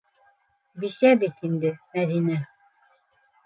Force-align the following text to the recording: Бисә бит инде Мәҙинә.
Бисә 0.83 1.11
бит 1.25 1.47
инде 1.51 1.75
Мәҙинә. 1.93 2.41